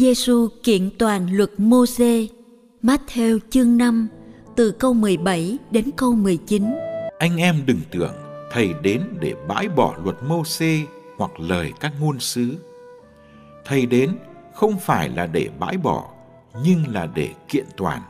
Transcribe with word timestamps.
Giêsu 0.00 0.48
kiện 0.62 0.90
toàn 0.98 1.26
luật 1.32 1.50
Môse, 1.58 2.26
Matthew 2.82 3.38
chương 3.50 3.76
5, 3.76 4.08
từ 4.56 4.70
câu 4.70 4.94
17 4.94 5.58
đến 5.70 5.90
câu 5.96 6.12
19. 6.12 6.64
Anh 7.18 7.36
em 7.36 7.62
đừng 7.66 7.80
tưởng 7.90 8.14
thầy 8.52 8.70
đến 8.82 9.02
để 9.20 9.34
bãi 9.48 9.68
bỏ 9.68 9.96
luật 10.04 10.16
Môse 10.22 10.78
hoặc 11.16 11.40
lời 11.40 11.72
các 11.80 11.92
ngôn 12.00 12.20
sứ. 12.20 12.56
Thầy 13.64 13.86
đến 13.86 14.10
không 14.54 14.78
phải 14.78 15.08
là 15.08 15.26
để 15.26 15.48
bãi 15.58 15.76
bỏ, 15.76 16.10
nhưng 16.64 16.84
là 16.88 17.06
để 17.14 17.28
kiện 17.48 17.66
toàn. 17.76 18.02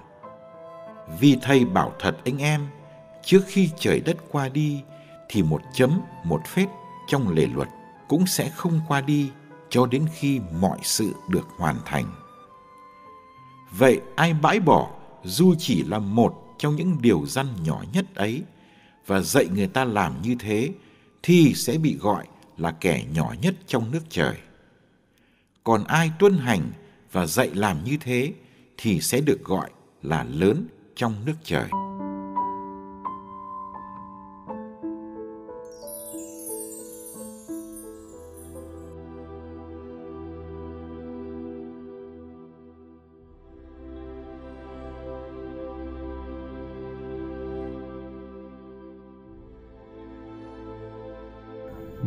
Vì 1.21 1.37
thầy 1.43 1.65
bảo 1.65 1.93
thật 1.99 2.17
anh 2.25 2.39
em, 2.39 2.67
trước 3.25 3.41
khi 3.47 3.71
trời 3.79 4.01
đất 4.01 4.17
qua 4.31 4.49
đi 4.49 4.81
thì 5.29 5.43
một 5.43 5.63
chấm, 5.75 6.01
một 6.25 6.41
phết 6.47 6.69
trong 7.09 7.35
lề 7.35 7.47
luật 7.55 7.69
cũng 8.09 8.27
sẽ 8.27 8.49
không 8.49 8.81
qua 8.89 9.01
đi 9.01 9.31
cho 9.71 9.87
đến 9.87 10.07
khi 10.15 10.41
mọi 10.61 10.79
sự 10.83 11.13
được 11.29 11.47
hoàn 11.57 11.77
thành. 11.85 12.05
Vậy 13.79 14.01
ai 14.17 14.35
bãi 14.35 14.61
bỏ 14.61 14.91
dù 15.25 15.55
chỉ 15.59 15.85
là 15.85 15.99
một 15.99 16.55
trong 16.59 16.77
những 16.77 16.97
điều 17.01 17.27
răn 17.27 17.47
nhỏ 17.65 17.83
nhất 17.93 18.15
ấy 18.15 18.43
và 19.07 19.21
dạy 19.21 19.47
người 19.55 19.67
ta 19.67 19.85
làm 19.85 20.23
như 20.23 20.37
thế 20.39 20.73
thì 21.23 21.55
sẽ 21.55 21.79
bị 21.79 21.97
gọi 21.97 22.27
là 22.57 22.71
kẻ 22.81 23.05
nhỏ 23.15 23.35
nhất 23.43 23.55
trong 23.67 23.91
nước 23.91 24.01
trời. 24.09 24.37
Còn 25.65 25.85
ai 25.85 26.11
tuân 26.19 26.39
hành 26.39 26.71
và 27.13 27.27
dạy 27.27 27.51
làm 27.55 27.85
như 27.85 27.97
thế 28.01 28.33
thì 28.77 29.01
sẽ 29.01 29.21
được 29.21 29.45
gọi 29.45 29.71
là 30.03 30.25
lớn 30.25 30.67
trong 30.97 31.25
nước 31.25 31.37
trời. 31.45 31.69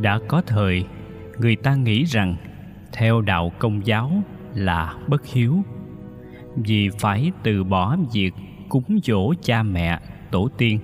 Đã 0.04 0.20
có 0.28 0.42
thời, 0.42 0.86
người 1.40 1.56
ta 1.56 1.76
nghĩ 1.76 2.04
rằng 2.04 2.36
theo 2.94 3.22
đạo 3.22 3.52
công 3.60 3.86
giáo 3.86 4.12
là 4.56 4.96
bất 5.08 5.26
hiếu. 5.26 5.64
Vì 6.56 6.90
phải 7.00 7.32
từ 7.44 7.64
bỏ 7.64 7.98
việc 8.14 8.34
cúng 8.70 9.00
dỗ 9.04 9.34
cha 9.42 9.64
mẹ, 9.64 10.00
tổ 10.32 10.50
tiên. 10.58 10.80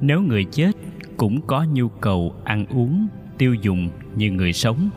Nếu 0.00 0.20
người 0.20 0.44
chết 0.44 0.72
cũng 1.16 1.46
có 1.46 1.64
nhu 1.72 1.88
cầu 1.88 2.34
ăn 2.44 2.66
uống, 2.66 3.06
tiêu 3.38 3.54
dùng 3.54 3.88
như 4.16 4.30
người 4.30 4.52
sống, 4.52 4.90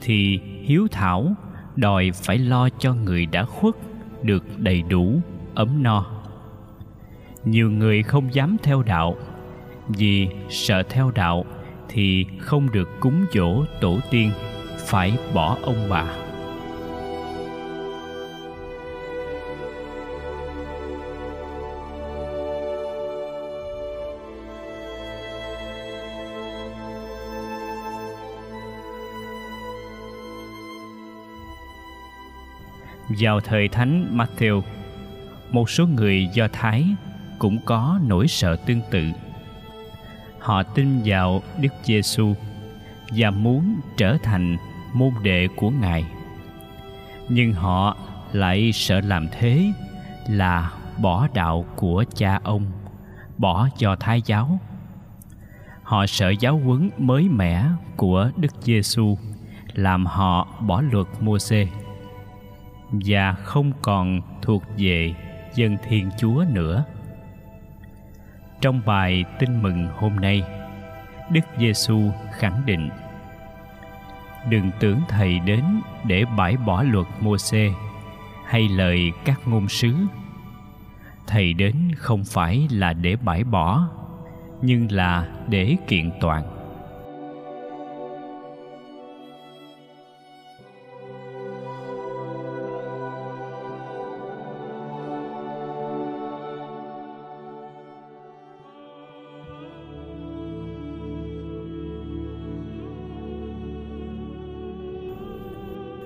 thì 0.00 0.40
hiếu 0.62 0.86
thảo 0.90 1.34
đòi 1.76 2.10
phải 2.14 2.38
lo 2.38 2.68
cho 2.78 2.94
người 2.94 3.26
đã 3.26 3.44
khuất 3.44 3.74
được 4.22 4.44
đầy 4.58 4.82
đủ 4.82 5.20
ấm 5.54 5.82
no. 5.82 6.06
Nhiều 7.44 7.70
người 7.70 8.02
không 8.02 8.34
dám 8.34 8.56
theo 8.62 8.82
đạo, 8.82 9.16
vì 9.88 10.28
sợ 10.48 10.82
theo 10.82 11.10
đạo 11.10 11.44
thì 11.88 12.26
không 12.38 12.72
được 12.72 12.88
cúng 13.00 13.24
dỗ 13.34 13.64
tổ 13.80 13.98
tiên 14.10 14.30
phải 14.78 15.12
bỏ 15.34 15.58
ông 15.62 15.86
bà. 15.88 16.06
Vào 33.20 33.40
thời 33.40 33.68
thánh 33.68 34.16
Matthew, 34.16 34.62
một 35.50 35.70
số 35.70 35.86
người 35.86 36.28
Do 36.34 36.48
Thái 36.52 36.84
cũng 37.38 37.58
có 37.64 38.00
nỗi 38.06 38.28
sợ 38.28 38.56
tương 38.56 38.80
tự 38.90 39.04
họ 40.46 40.62
tin 40.62 41.00
vào 41.04 41.42
Đức 41.60 41.72
Giêsu 41.82 42.34
và 43.16 43.30
muốn 43.30 43.80
trở 43.96 44.16
thành 44.22 44.56
môn 44.94 45.10
đệ 45.22 45.48
của 45.56 45.70
Ngài. 45.70 46.04
Nhưng 47.28 47.52
họ 47.52 47.96
lại 48.32 48.72
sợ 48.72 49.00
làm 49.00 49.28
thế 49.32 49.72
là 50.28 50.72
bỏ 50.98 51.28
đạo 51.34 51.64
của 51.76 52.04
cha 52.14 52.40
ông, 52.44 52.66
bỏ 53.38 53.68
do 53.78 53.96
Thái 53.96 54.22
giáo. 54.26 54.58
Họ 55.82 56.06
sợ 56.06 56.30
giáo 56.30 56.58
huấn 56.58 56.90
mới 56.98 57.28
mẻ 57.28 57.64
của 57.96 58.30
Đức 58.36 58.52
Giêsu 58.62 59.18
làm 59.74 60.06
họ 60.06 60.48
bỏ 60.60 60.80
luật 60.80 61.06
Môsê 61.20 61.68
và 62.90 63.32
không 63.32 63.72
còn 63.82 64.20
thuộc 64.42 64.62
về 64.78 65.14
dân 65.54 65.76
Thiên 65.88 66.10
Chúa 66.18 66.44
nữa. 66.52 66.84
Trong 68.60 68.80
bài 68.86 69.24
Tin 69.38 69.62
mừng 69.62 69.88
hôm 69.96 70.16
nay, 70.16 70.42
Đức 71.30 71.40
Giêsu 71.58 72.00
khẳng 72.32 72.62
định: 72.66 72.90
Đừng 74.50 74.70
tưởng 74.80 75.00
thầy 75.08 75.38
đến 75.38 75.64
để 76.04 76.24
bãi 76.36 76.56
bỏ 76.56 76.82
luật 76.82 77.06
Môsê 77.20 77.70
hay 78.46 78.68
lời 78.68 79.12
các 79.24 79.40
ngôn 79.48 79.68
sứ. 79.68 79.94
Thầy 81.26 81.54
đến 81.54 81.92
không 81.96 82.24
phải 82.24 82.68
là 82.70 82.92
để 82.92 83.16
bãi 83.16 83.44
bỏ, 83.44 83.88
nhưng 84.62 84.92
là 84.92 85.28
để 85.48 85.76
kiện 85.88 86.10
toàn. 86.20 86.55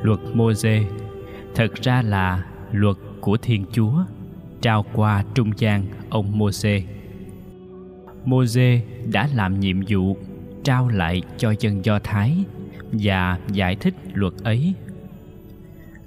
Luật 0.03 0.21
Môsê 0.35 0.83
thật 1.55 1.75
ra 1.83 2.03
là 2.03 2.45
luật 2.73 2.97
của 3.21 3.37
Thiên 3.37 3.65
Chúa 3.73 4.05
trao 4.63 4.85
qua 4.93 5.25
trung 5.35 5.53
gian 5.57 5.85
ông 6.11 6.39
Môsê. 6.39 6.83
Môsê 8.25 8.83
đã 9.13 9.29
làm 9.35 9.61
nhiệm 9.61 9.77
vụ 9.89 10.17
trao 10.65 10.89
lại 10.89 11.23
cho 11.39 11.55
dân 11.61 11.85
Do 11.85 11.99
Thái 11.99 12.45
và 12.93 13.39
giải 13.53 13.77
thích 13.77 13.95
luật 14.15 14.33
ấy. 14.45 14.75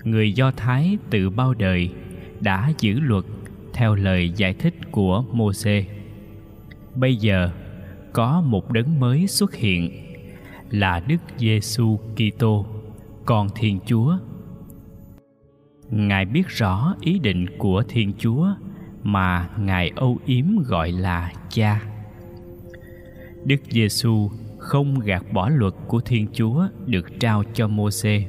Người 0.03 0.33
Do 0.33 0.51
Thái 0.51 0.97
từ 1.09 1.29
bao 1.29 1.53
đời 1.53 1.89
đã 2.39 2.71
giữ 2.79 2.99
luật 2.99 3.25
theo 3.73 3.95
lời 3.95 4.29
giải 4.35 4.53
thích 4.53 4.75
của 4.91 5.23
Môsê. 5.31 5.85
Bây 6.95 7.15
giờ 7.15 7.49
có 8.13 8.41
một 8.41 8.71
đấng 8.71 8.99
mới 8.99 9.27
xuất 9.27 9.53
hiện 9.53 9.91
là 10.69 10.99
Đức 11.07 11.17
Giêsu 11.37 11.99
Kitô 12.15 12.65
con 13.25 13.47
thiên 13.55 13.79
chúa 13.85 14.17
ngài 15.89 16.25
biết 16.25 16.47
rõ 16.47 16.95
ý 17.01 17.19
định 17.19 17.45
của 17.57 17.83
thiên 17.87 18.13
chúa 18.17 18.47
mà 19.03 19.49
ngài 19.59 19.91
âu 19.95 20.17
yếm 20.25 20.45
gọi 20.65 20.91
là 20.91 21.33
cha 21.49 21.81
đức 23.45 23.59
giêsu 23.69 24.29
không 24.63 24.99
gạt 24.99 25.23
bỏ 25.33 25.49
luật 25.49 25.73
của 25.87 25.99
Thiên 25.99 26.27
Chúa 26.33 26.67
được 26.85 27.19
trao 27.19 27.43
cho 27.53 27.67
Môsê, 27.67 28.25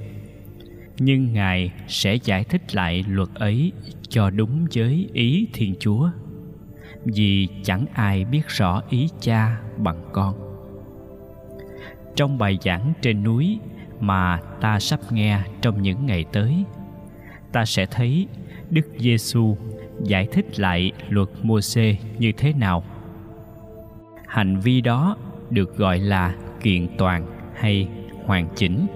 nhưng 0.98 1.32
Ngài 1.32 1.72
sẽ 1.88 2.14
giải 2.14 2.44
thích 2.44 2.74
lại 2.74 3.04
luật 3.08 3.28
ấy 3.34 3.72
cho 4.08 4.30
đúng 4.30 4.66
với 4.74 5.08
ý 5.12 5.48
Thiên 5.52 5.74
Chúa. 5.78 6.10
Vì 7.04 7.48
chẳng 7.62 7.86
ai 7.92 8.24
biết 8.24 8.48
rõ 8.48 8.82
ý 8.88 9.08
cha 9.20 9.60
bằng 9.76 10.04
con. 10.12 10.34
Trong 12.16 12.38
bài 12.38 12.58
giảng 12.62 12.92
trên 13.02 13.24
núi 13.24 13.58
mà 14.00 14.40
ta 14.60 14.80
sắp 14.80 15.00
nghe 15.10 15.40
trong 15.62 15.82
những 15.82 16.06
ngày 16.06 16.24
tới, 16.32 16.64
ta 17.52 17.64
sẽ 17.64 17.86
thấy 17.86 18.26
Đức 18.70 18.88
Giêsu 18.98 19.56
giải 20.02 20.28
thích 20.32 20.58
lại 20.60 20.92
luật 21.08 21.28
Môsê 21.42 21.96
như 22.18 22.32
thế 22.32 22.52
nào. 22.52 22.84
Hành 24.26 24.60
vi 24.60 24.80
đó 24.80 25.16
được 25.50 25.76
gọi 25.76 25.98
là 25.98 26.34
kiện 26.62 26.88
toàn 26.98 27.26
hay 27.54 27.88
hoàn 28.24 28.48
chỉnh 28.56 28.86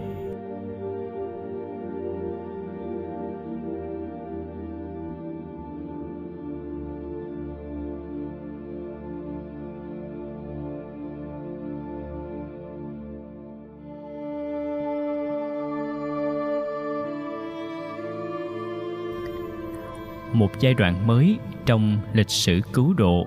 một 20.38 20.60
giai 20.60 20.74
đoạn 20.74 21.06
mới 21.06 21.38
trong 21.66 21.98
lịch 22.12 22.30
sử 22.30 22.60
cứu 22.72 22.94
độ 22.94 23.26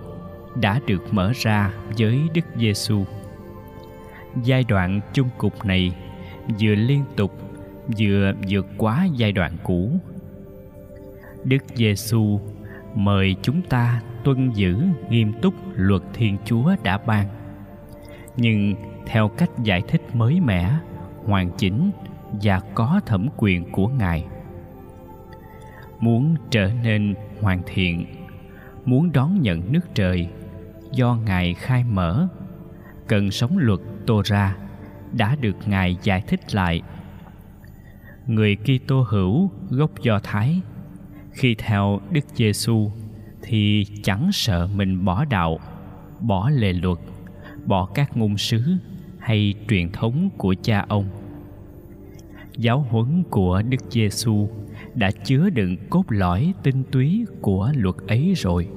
đã 0.55 0.79
được 0.87 1.13
mở 1.13 1.31
ra 1.35 1.73
với 1.97 2.19
Đức 2.33 2.45
Giêsu. 2.57 3.03
Giai 4.43 4.63
đoạn 4.63 5.01
chung 5.13 5.29
cục 5.37 5.65
này 5.65 5.95
vừa 6.59 6.75
liên 6.75 7.03
tục 7.15 7.31
vừa 7.97 8.33
vượt 8.49 8.67
quá 8.77 9.07
giai 9.15 9.31
đoạn 9.31 9.51
cũ. 9.63 9.91
Đức 11.43 11.63
Giêsu 11.75 12.39
mời 12.95 13.35
chúng 13.41 13.61
ta 13.61 14.01
tuân 14.23 14.51
giữ 14.51 14.77
nghiêm 15.09 15.33
túc 15.41 15.53
luật 15.75 16.01
Thiên 16.13 16.37
Chúa 16.45 16.75
đã 16.83 16.97
ban. 16.97 17.27
Nhưng 18.37 18.75
theo 19.05 19.27
cách 19.27 19.49
giải 19.63 19.81
thích 19.87 20.01
mới 20.13 20.39
mẻ, 20.39 20.71
hoàn 21.25 21.51
chỉnh 21.57 21.91
và 22.41 22.61
có 22.75 23.01
thẩm 23.05 23.27
quyền 23.37 23.71
của 23.71 23.87
Ngài. 23.87 24.25
Muốn 26.01 26.35
trở 26.51 26.71
nên 26.83 27.15
hoàn 27.41 27.61
thiện, 27.65 28.05
muốn 28.85 29.11
đón 29.11 29.41
nhận 29.41 29.71
nước 29.71 29.95
trời 29.95 30.27
do 30.91 31.15
Ngài 31.25 31.53
khai 31.53 31.83
mở, 31.83 32.27
cần 33.07 33.31
sống 33.31 33.57
luật 33.57 33.79
Tô-ra 34.05 34.57
đã 35.11 35.35
được 35.35 35.55
Ngài 35.65 35.97
giải 36.03 36.21
thích 36.27 36.55
lại. 36.55 36.81
Người 38.27 38.55
Kitô 38.55 39.05
hữu 39.09 39.51
gốc 39.69 39.91
Do 40.01 40.19
Thái 40.23 40.61
khi 41.31 41.55
theo 41.55 41.99
Đức 42.11 42.25
Giêsu 42.35 42.91
thì 43.41 43.85
chẳng 44.03 44.29
sợ 44.31 44.67
mình 44.75 45.05
bỏ 45.05 45.25
đạo, 45.25 45.59
bỏ 46.19 46.49
lề 46.49 46.73
luật, 46.73 46.97
bỏ 47.65 47.85
các 47.85 48.17
ngôn 48.17 48.37
sứ 48.37 48.61
hay 49.19 49.53
truyền 49.69 49.91
thống 49.91 50.29
của 50.37 50.55
cha 50.63 50.85
ông. 50.87 51.20
Giáo 52.61 52.85
huấn 52.89 53.23
của 53.29 53.61
Đức 53.69 53.77
Giêsu 53.89 54.49
đã 54.93 55.11
chứa 55.23 55.49
đựng 55.49 55.77
cốt 55.89 56.03
lõi 56.09 56.53
tinh 56.63 56.83
túy 56.91 57.25
của 57.41 57.71
luật 57.75 57.95
ấy 58.07 58.33
rồi. 58.35 58.67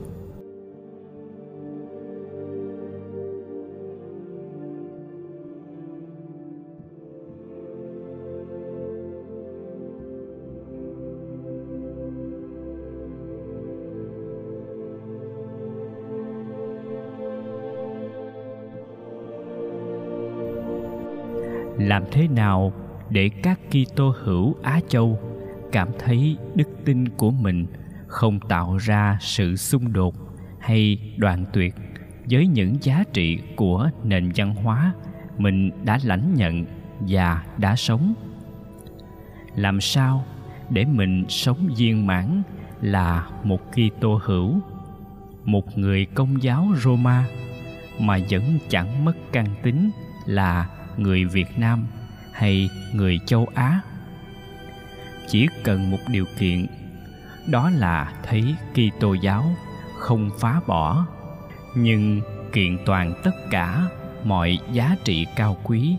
làm 21.79 22.05
thế 22.11 22.29
nào 22.29 22.73
để 23.11 23.31
các 23.43 23.61
Kitô 23.71 24.15
hữu 24.23 24.55
Á 24.63 24.81
Châu 24.89 25.19
cảm 25.73 25.89
thấy 25.99 26.37
đức 26.55 26.69
tin 26.85 27.09
của 27.09 27.31
mình 27.31 27.67
không 28.07 28.41
tạo 28.41 28.77
ra 28.77 29.19
sự 29.21 29.57
xung 29.57 29.93
đột 29.93 30.15
hay 30.59 30.99
đoạn 31.17 31.45
tuyệt 31.53 31.75
với 32.31 32.47
những 32.47 32.77
giá 32.81 33.05
trị 33.13 33.39
của 33.57 33.91
nền 34.05 34.33
văn 34.37 34.55
hóa 34.55 34.93
mình 35.39 35.71
đã 35.85 35.99
lãnh 36.03 36.35
nhận 36.35 36.65
và 37.01 37.45
đã 37.59 37.77
sống. 37.77 38.15
Làm 39.57 39.81
sao 39.81 40.25
để 40.71 40.85
mình 40.85 41.25
sống 41.29 41.69
viên 41.77 42.07
mãn 42.07 42.43
là 42.81 43.29
một 43.45 43.61
Kitô 43.73 44.21
hữu, 44.25 44.61
một 45.45 45.79
người 45.79 46.05
công 46.05 46.43
giáo 46.43 46.69
Roma 46.77 47.27
mà 47.99 48.19
vẫn 48.31 48.59
chẳng 48.69 49.05
mất 49.05 49.17
căn 49.33 49.47
tính 49.63 49.91
là 50.27 50.69
người 50.97 51.25
Việt 51.25 51.59
Nam? 51.59 51.87
Hay 52.35 52.71
người 52.93 53.21
châu 53.27 53.49
Á. 53.55 53.81
Chỉ 55.29 55.49
cần 55.65 55.91
một 55.91 55.99
điều 56.09 56.25
kiện, 56.39 56.67
đó 57.47 57.71
là 57.71 58.13
thấy 58.23 58.55
Kitô 58.73 59.15
giáo 59.15 59.55
không 59.99 60.31
phá 60.39 60.61
bỏ, 60.67 61.07
nhưng 61.75 62.21
kiện 62.53 62.79
toàn 62.87 63.15
tất 63.25 63.35
cả 63.51 63.83
mọi 64.25 64.59
giá 64.73 64.97
trị 65.05 65.27
cao 65.37 65.57
quý 65.63 65.97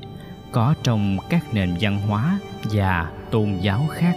có 0.52 0.76
trong 0.84 1.18
các 1.30 1.54
nền 1.54 1.74
văn 1.82 2.00
hóa 2.08 2.40
và 2.64 3.12
tôn 3.32 3.58
giáo 3.62 3.88
khác 3.94 4.16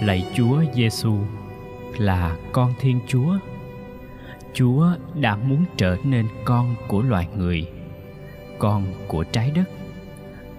lạy 0.00 0.26
Chúa 0.34 0.62
Giêsu 0.74 1.16
là 1.98 2.36
con 2.52 2.74
Thiên 2.80 3.00
Chúa. 3.06 3.38
Chúa 4.52 4.86
đã 5.14 5.36
muốn 5.36 5.64
trở 5.76 5.96
nên 6.04 6.26
con 6.44 6.74
của 6.88 7.02
loài 7.02 7.28
người, 7.36 7.66
con 8.58 8.84
của 9.08 9.24
trái 9.24 9.50
đất, 9.54 9.70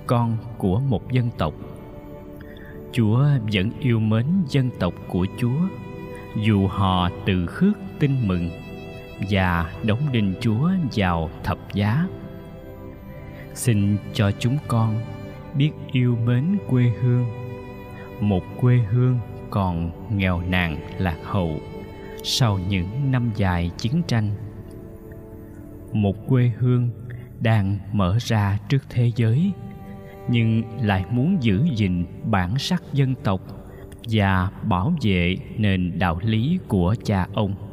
con 0.08 0.38
của 0.58 0.80
một 0.80 1.12
dân 1.12 1.30
tộc. 1.38 1.54
Chúa 2.92 3.26
vẫn 3.54 3.72
yêu 3.80 4.00
mến 4.00 4.26
dân 4.48 4.70
tộc 4.80 4.94
của 5.08 5.26
Chúa 5.38 5.60
dù 6.36 6.68
họ 6.68 7.10
từ 7.26 7.46
khước 7.46 7.78
tin 8.00 8.28
mừng 8.28 8.50
và 9.30 9.74
đóng 9.84 10.12
đinh 10.12 10.34
Chúa 10.42 10.70
vào 10.96 11.30
thập 11.44 11.58
giá. 11.74 12.08
Xin 13.54 13.98
cho 14.14 14.32
chúng 14.40 14.58
con 14.68 14.96
biết 15.54 15.72
yêu 15.92 16.18
mến 16.26 16.58
quê 16.70 16.92
hương 17.02 17.26
một 18.22 18.44
quê 18.62 18.78
hương 18.78 19.20
còn 19.52 19.92
nghèo 20.18 20.42
nàn 20.42 20.78
lạc 20.98 21.18
hậu 21.24 21.60
sau 22.24 22.60
những 22.70 23.12
năm 23.12 23.32
dài 23.36 23.72
chiến 23.78 24.02
tranh. 24.08 24.30
Một 25.94 26.28
quê 26.28 26.52
hương 26.58 26.90
đang 27.40 27.78
mở 27.92 28.18
ra 28.20 28.58
trước 28.70 28.84
thế 28.90 29.12
giới, 29.16 29.52
nhưng 30.28 30.64
lại 30.82 31.06
muốn 31.10 31.38
giữ 31.42 31.66
gìn 31.76 32.06
bản 32.24 32.58
sắc 32.58 32.84
dân 32.94 33.16
tộc 33.24 33.42
và 34.10 34.50
bảo 34.64 34.94
vệ 35.02 35.36
nền 35.58 36.00
đạo 36.00 36.20
lý 36.24 36.60
của 36.68 36.96
cha 37.04 37.28
ông. 37.34 37.69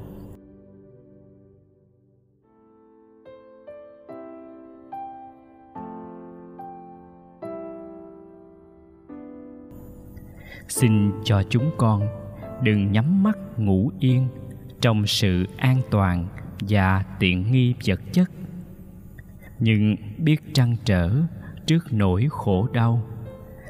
Xin 10.69 11.13
cho 11.25 11.43
chúng 11.51 11.71
con 11.79 12.09
đừng 12.63 12.93
nhắm 12.93 13.23
mắt 13.23 13.39
ngủ 13.57 13.91
yên 13.99 14.29
trong 14.81 15.07
sự 15.07 15.47
an 15.57 15.81
toàn 15.91 16.27
và 16.61 17.05
tiện 17.19 17.53
nghi 17.53 17.75
vật 17.87 18.01
chất. 18.13 18.31
Nhưng 19.59 19.97
biết 20.19 20.55
trăn 20.55 20.77
trở 20.85 21.11
trước 21.67 21.93
nỗi 21.93 22.27
khổ 22.31 22.69
đau 22.73 23.03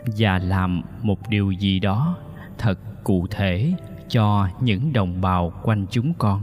và 0.06 0.38
làm 0.38 0.82
một 1.02 1.28
điều 1.28 1.50
gì 1.50 1.80
đó 1.80 2.18
thật 2.58 3.04
cụ 3.04 3.26
thể 3.30 3.74
cho 4.08 4.48
những 4.60 4.92
đồng 4.92 5.20
bào 5.20 5.52
quanh 5.62 5.86
chúng 5.90 6.14
con. 6.18 6.42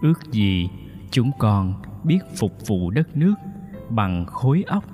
Ước 0.00 0.32
gì 0.32 0.68
chúng 1.10 1.30
con 1.38 1.74
biết 2.04 2.18
phục 2.36 2.52
vụ 2.66 2.90
đất 2.90 3.16
nước 3.16 3.34
bằng 3.88 4.26
khối 4.26 4.64
óc, 4.66 4.84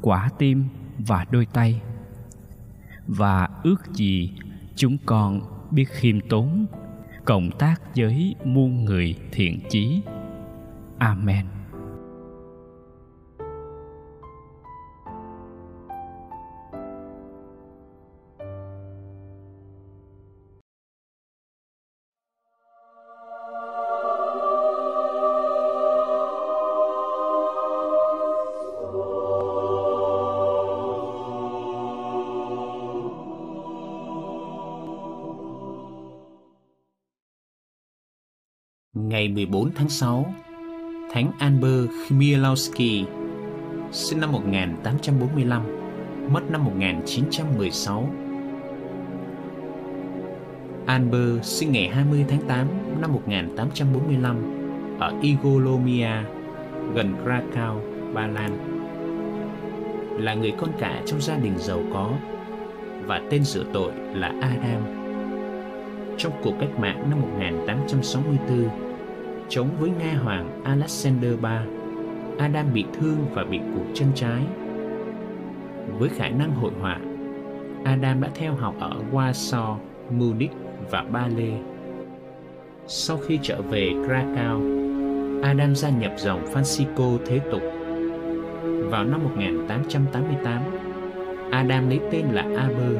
quả 0.00 0.28
tim 0.38 0.64
và 0.98 1.26
đôi 1.30 1.46
tay 1.46 1.80
và 3.10 3.48
ước 3.62 3.94
gì 3.94 4.32
chúng 4.76 4.96
con 5.06 5.40
biết 5.70 5.88
khiêm 5.90 6.20
tốn, 6.28 6.66
cộng 7.24 7.50
tác 7.58 7.80
với 7.96 8.34
muôn 8.44 8.84
người 8.84 9.14
thiện 9.32 9.60
chí. 9.70 10.00
Amen. 10.98 11.46
Ngày 39.20 39.28
14 39.28 39.70
tháng 39.74 39.88
6, 39.88 40.34
Thánh 41.12 41.32
Albert 41.38 41.90
Chmielowski, 42.08 43.04
sinh 43.92 44.20
năm 44.20 44.32
1845, 44.32 45.62
mất 46.32 46.50
năm 46.50 46.64
1916. 46.64 48.10
Albert 50.86 51.44
sinh 51.44 51.72
ngày 51.72 51.88
20 51.88 52.24
tháng 52.28 52.40
8 52.48 52.66
năm 53.00 53.12
1845 53.12 54.36
ở 55.00 55.12
Igolomia, 55.22 56.12
gần 56.94 57.14
Krakow, 57.24 57.80
Ba 58.14 58.26
Lan. 58.26 58.50
Là 60.18 60.34
người 60.34 60.52
con 60.58 60.70
cả 60.78 61.02
trong 61.06 61.20
gia 61.20 61.36
đình 61.36 61.58
giàu 61.58 61.82
có 61.92 62.12
và 63.06 63.20
tên 63.30 63.44
rửa 63.44 63.64
tội 63.72 63.92
là 64.14 64.34
Adam. 64.40 64.82
Trong 66.18 66.32
cuộc 66.42 66.54
cách 66.60 66.78
mạng 66.78 67.10
năm 67.10 67.20
1864, 67.20 68.89
chống 69.50 69.68
với 69.80 69.90
Nga 69.90 70.18
Hoàng 70.22 70.62
Alexander 70.64 71.30
III, 71.30 71.50
Adam 72.38 72.72
bị 72.72 72.84
thương 72.92 73.16
và 73.34 73.44
bị 73.44 73.58
cụt 73.58 73.86
chân 73.94 74.08
trái. 74.14 74.42
Với 75.98 76.08
khả 76.08 76.28
năng 76.28 76.50
hội 76.50 76.70
họa, 76.80 76.98
Adam 77.84 78.20
đã 78.20 78.28
theo 78.34 78.54
học 78.54 78.74
ở 78.80 78.92
Warsaw, 79.12 79.76
Munich 80.10 80.50
và 80.90 81.02
Ba 81.02 81.28
Lê. 81.36 81.50
Sau 82.86 83.16
khi 83.16 83.38
trở 83.42 83.62
về 83.62 83.90
Krakow, 83.90 84.80
Adam 85.42 85.74
gia 85.74 85.90
nhập 85.90 86.12
dòng 86.16 86.44
Francisco 86.44 87.18
thế 87.26 87.40
tục. 87.52 87.62
Vào 88.90 89.04
năm 89.04 89.24
1888, 89.24 90.62
Adam 91.50 91.88
lấy 91.88 92.00
tên 92.10 92.26
là 92.32 92.42
Aber 92.42 92.96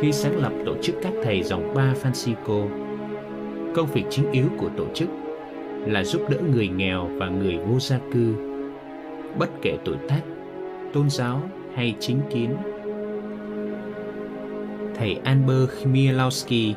khi 0.00 0.12
sáng 0.12 0.36
lập 0.36 0.52
tổ 0.66 0.74
chức 0.82 0.94
các 1.02 1.12
thầy 1.22 1.42
dòng 1.42 1.74
ba 1.74 1.94
Francisco. 2.02 2.68
Công 3.74 3.86
việc 3.86 4.04
chính 4.10 4.30
yếu 4.30 4.46
của 4.58 4.68
tổ 4.76 4.84
chức 4.94 5.08
là 5.86 6.04
giúp 6.04 6.22
đỡ 6.30 6.38
người 6.52 6.68
nghèo 6.68 7.10
và 7.18 7.28
người 7.28 7.58
vô 7.58 7.80
gia 7.80 7.98
cư, 8.12 8.34
bất 9.38 9.50
kể 9.62 9.78
tuổi 9.84 9.96
tác, 10.08 10.20
tôn 10.92 11.10
giáo 11.10 11.42
hay 11.74 11.94
chính 12.00 12.20
kiến. 12.30 12.56
Thầy 14.94 15.14
Albert 15.24 15.70
Chmielowski 15.82 16.72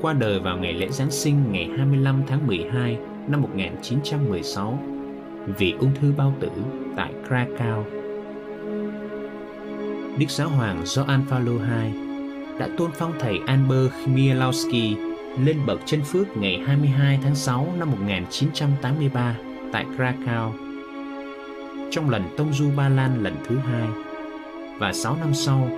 qua 0.00 0.12
đời 0.12 0.40
vào 0.40 0.56
ngày 0.58 0.72
lễ 0.72 0.88
Giáng 0.90 1.10
sinh 1.10 1.52
ngày 1.52 1.70
25 1.76 2.22
tháng 2.26 2.46
12 2.46 2.98
năm 3.28 3.42
1916 3.42 4.78
vì 5.58 5.74
ung 5.78 5.90
thư 6.00 6.12
bao 6.16 6.34
tử 6.40 6.48
tại 6.96 7.12
Krakow. 7.28 7.84
Đức 10.18 10.26
Giáo 10.30 10.48
Hoàng 10.48 10.86
Gioan 10.86 11.24
Phaolô 11.28 11.52
II 11.52 11.92
đã 12.58 12.68
tôn 12.76 12.90
phong 12.94 13.12
thầy 13.18 13.38
Albert 13.46 13.92
Chmielowski 14.04 15.07
lên 15.44 15.66
bậc 15.66 15.80
chân 15.86 16.02
phước 16.02 16.36
ngày 16.36 16.62
22 16.66 17.18
tháng 17.22 17.34
6 17.34 17.74
năm 17.78 17.90
1983 17.90 19.36
tại 19.72 19.84
Krakow. 19.96 20.52
Trong 21.90 22.10
lần 22.10 22.22
tông 22.36 22.52
du 22.52 22.70
Ba 22.76 22.88
Lan 22.88 23.22
lần 23.22 23.36
thứ 23.48 23.58
hai 23.58 23.88
và 24.78 24.92
6 24.92 25.16
năm 25.20 25.34
sau, 25.34 25.70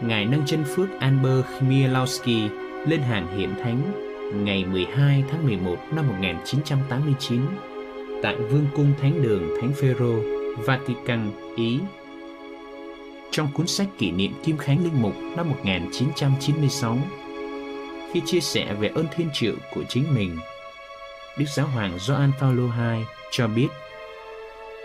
Ngài 0.00 0.24
nâng 0.24 0.46
chân 0.46 0.64
phước 0.64 0.88
Albert 1.00 1.46
Chmielowski 1.58 2.48
lên 2.86 3.00
hàng 3.00 3.38
hiện 3.38 3.50
thánh 3.62 4.06
ngày 4.44 4.64
12 4.64 5.24
tháng 5.30 5.46
11 5.46 5.76
năm 5.92 6.08
1989 6.08 7.40
tại 8.22 8.36
Vương 8.36 8.66
cung 8.76 8.92
Thánh 9.00 9.22
đường 9.22 9.48
Thánh 9.60 9.72
Phêrô, 9.72 10.14
Vatican, 10.56 11.30
Ý. 11.56 11.78
Trong 13.30 13.48
cuốn 13.54 13.66
sách 13.66 13.88
kỷ 13.98 14.10
niệm 14.10 14.32
Kim 14.44 14.56
Khánh 14.56 14.84
Linh 14.84 15.02
Mục 15.02 15.14
năm 15.36 15.48
1996, 15.48 16.98
khi 18.12 18.22
chia 18.26 18.40
sẻ 18.40 18.74
về 18.80 18.90
ơn 18.94 19.06
thiên 19.16 19.30
triệu 19.32 19.54
của 19.74 19.84
chính 19.88 20.14
mình, 20.14 20.38
Đức 21.38 21.46
Giáo 21.48 21.66
hoàng 21.66 21.98
Gioan 21.98 22.32
Paulo 22.40 22.62
II 22.62 23.04
cho 23.30 23.46
biết 23.46 23.68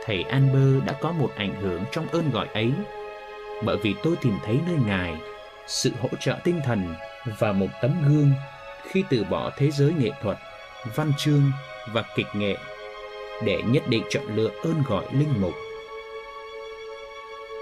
Thầy 0.05 0.23
Anber 0.23 0.85
đã 0.85 0.93
có 1.01 1.11
một 1.11 1.31
ảnh 1.35 1.61
hưởng 1.61 1.83
trong 1.91 2.07
ơn 2.07 2.31
gọi 2.31 2.47
ấy 2.53 2.71
bởi 3.63 3.77
vì 3.77 3.95
tôi 4.03 4.15
tìm 4.21 4.33
thấy 4.45 4.59
nơi 4.67 4.77
Ngài 4.85 5.15
sự 5.67 5.91
hỗ 6.01 6.09
trợ 6.19 6.37
tinh 6.43 6.61
thần 6.65 6.95
và 7.39 7.51
một 7.51 7.67
tấm 7.81 7.91
gương 8.07 8.31
khi 8.83 9.03
từ 9.09 9.23
bỏ 9.23 9.51
thế 9.57 9.71
giới 9.71 9.93
nghệ 9.93 10.09
thuật, 10.21 10.37
văn 10.95 11.11
chương 11.17 11.51
và 11.93 12.03
kịch 12.15 12.25
nghệ 12.35 12.55
để 13.43 13.61
nhất 13.65 13.83
định 13.87 14.03
chọn 14.09 14.23
lựa 14.35 14.49
ơn 14.63 14.83
gọi 14.87 15.05
linh 15.11 15.33
mục. 15.41 15.53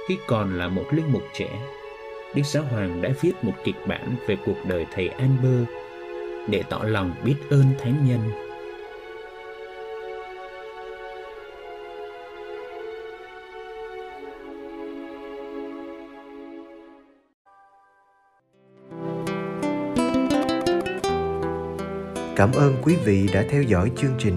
Khi 0.08 0.18
còn 0.28 0.58
là 0.58 0.68
một 0.68 0.86
linh 0.92 1.12
mục 1.12 1.24
trẻ, 1.34 1.50
Đức 2.36 2.44
Giáo 2.46 2.64
Hoàng 2.64 3.02
đã 3.02 3.10
viết 3.22 3.34
một 3.42 3.54
kịch 3.64 3.88
bản 3.88 4.16
về 4.28 4.38
cuộc 4.46 4.66
đời 4.68 4.86
thầy 4.94 5.08
Amber 5.08 5.64
để 6.48 6.64
tỏ 6.70 6.80
lòng 6.84 7.16
biết 7.24 7.36
ơn 7.50 7.64
thánh 7.80 8.06
nhân. 8.08 8.20
Cảm 22.36 22.52
ơn 22.52 22.76
quý 22.84 22.96
vị 23.06 23.30
đã 23.34 23.44
theo 23.50 23.64
dõi 23.64 23.92
chương 23.98 24.16
trình. 24.20 24.36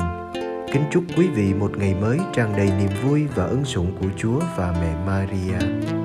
Kính 0.72 0.82
chúc 0.90 1.04
quý 1.16 1.26
vị 1.34 1.54
một 1.54 1.78
ngày 1.78 1.94
mới 1.94 2.18
tràn 2.32 2.52
đầy 2.56 2.66
niềm 2.78 2.90
vui 3.02 3.26
và 3.34 3.44
ân 3.44 3.64
sủng 3.64 3.96
của 4.00 4.08
Chúa 4.16 4.40
và 4.56 4.75
mẹ 4.80 4.94
Maria. 5.06 6.01